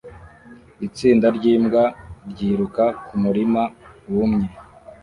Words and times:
Itsinda 0.87 1.27
ryimbwa 1.37 1.83
ryiruka 2.29 2.83
kumurima 3.05 3.61
wumye 4.11 4.47